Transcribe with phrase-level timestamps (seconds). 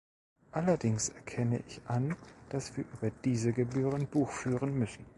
[0.51, 2.15] Allerdings erkenne ich an,
[2.49, 5.05] dass wir über diese Gebühren Buch führen müssen.